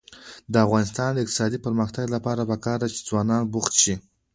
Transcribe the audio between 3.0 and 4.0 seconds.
ځوانان بوخت شي.